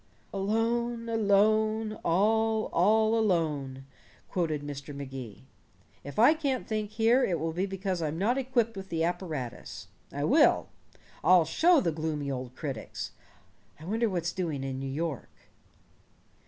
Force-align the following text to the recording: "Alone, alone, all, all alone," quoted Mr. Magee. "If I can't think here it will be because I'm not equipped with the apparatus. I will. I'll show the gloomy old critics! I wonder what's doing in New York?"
"Alone, 0.33 1.07
alone, 1.07 1.93
all, 2.03 2.69
all 2.73 3.15
alone," 3.15 3.85
quoted 4.31 4.63
Mr. 4.63 4.95
Magee. 4.95 5.45
"If 6.03 6.17
I 6.17 6.33
can't 6.33 6.67
think 6.67 6.89
here 6.89 7.23
it 7.23 7.39
will 7.39 7.51
be 7.53 7.67
because 7.67 8.01
I'm 8.01 8.17
not 8.17 8.35
equipped 8.39 8.75
with 8.75 8.89
the 8.89 9.03
apparatus. 9.03 9.89
I 10.11 10.23
will. 10.23 10.69
I'll 11.23 11.45
show 11.45 11.81
the 11.81 11.91
gloomy 11.91 12.31
old 12.31 12.55
critics! 12.55 13.11
I 13.79 13.85
wonder 13.85 14.09
what's 14.09 14.33
doing 14.33 14.63
in 14.63 14.79
New 14.79 14.89
York?" 14.89 15.29